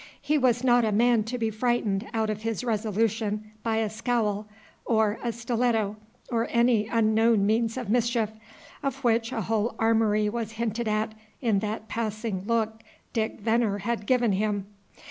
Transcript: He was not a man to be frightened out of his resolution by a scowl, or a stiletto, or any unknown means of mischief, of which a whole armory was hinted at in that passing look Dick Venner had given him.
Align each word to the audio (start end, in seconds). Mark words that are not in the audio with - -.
He 0.19 0.35
was 0.35 0.63
not 0.63 0.83
a 0.83 0.91
man 0.91 1.25
to 1.25 1.37
be 1.37 1.51
frightened 1.51 2.07
out 2.11 2.31
of 2.31 2.41
his 2.41 2.63
resolution 2.63 3.51
by 3.61 3.75
a 3.77 3.87
scowl, 3.87 4.47
or 4.83 5.19
a 5.21 5.31
stiletto, 5.31 5.95
or 6.31 6.47
any 6.49 6.87
unknown 6.87 7.45
means 7.45 7.77
of 7.77 7.87
mischief, 7.87 8.31
of 8.81 9.03
which 9.03 9.31
a 9.31 9.41
whole 9.41 9.75
armory 9.77 10.27
was 10.27 10.53
hinted 10.53 10.87
at 10.87 11.13
in 11.39 11.59
that 11.59 11.87
passing 11.87 12.43
look 12.47 12.81
Dick 13.13 13.41
Venner 13.41 13.77
had 13.77 14.07
given 14.07 14.31
him. 14.31 14.65